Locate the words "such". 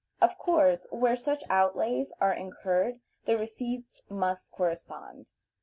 1.15-1.43